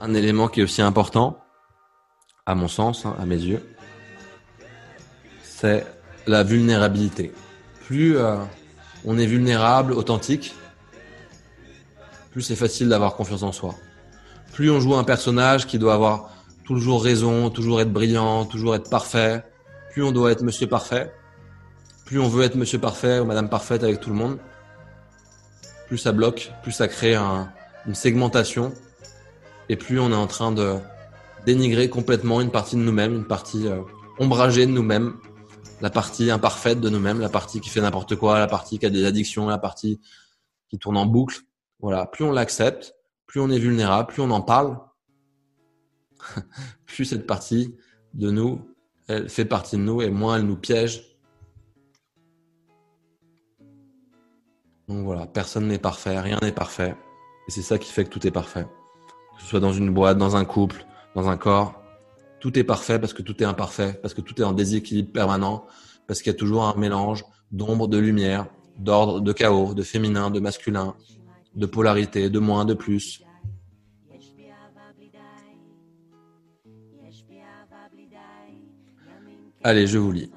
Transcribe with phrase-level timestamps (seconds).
[0.00, 1.38] un élément qui est aussi important,
[2.44, 3.62] à mon sens, hein, à mes yeux,
[5.42, 5.86] c'est
[6.26, 7.32] la vulnérabilité.
[7.86, 8.36] Plus euh,
[9.04, 10.54] on est vulnérable, authentique,
[12.30, 13.74] plus c'est facile d'avoir confiance en soi.
[14.52, 16.30] Plus on joue un personnage qui doit avoir
[16.64, 19.44] toujours raison, toujours être brillant, toujours être parfait,
[19.92, 21.12] plus on doit être monsieur parfait,
[22.04, 24.38] plus on veut être monsieur parfait ou madame parfaite avec tout le monde,
[25.86, 28.72] plus ça bloque, plus ça crée une segmentation
[29.68, 30.76] et plus on est en train de
[31.44, 33.82] dénigrer complètement une partie de nous-mêmes, une partie euh,
[34.18, 35.16] ombragée de nous-mêmes,
[35.80, 38.90] la partie imparfaite de nous-mêmes, la partie qui fait n'importe quoi, la partie qui a
[38.90, 40.00] des addictions, la partie
[40.68, 41.40] qui tourne en boucle.
[41.80, 42.94] Voilà, plus on l'accepte,
[43.26, 44.78] plus on est vulnérable, plus on en parle,
[46.86, 47.76] plus cette partie
[48.14, 48.66] de nous,
[49.08, 51.16] elle fait partie de nous et moins elle nous piège.
[54.88, 56.96] Donc voilà, personne n'est parfait, rien n'est parfait.
[57.46, 58.66] Et c'est ça qui fait que tout est parfait.
[59.36, 61.82] Que ce soit dans une boîte, dans un couple, dans un corps,
[62.40, 65.66] tout est parfait parce que tout est imparfait, parce que tout est en déséquilibre permanent,
[66.06, 68.46] parce qu'il y a toujours un mélange d'ombre, de lumière,
[68.78, 70.94] d'ordre, de chaos, de féminin, de masculin,
[71.54, 73.22] de polarité, de moins, de plus.
[79.64, 80.30] Allez, je vous lis.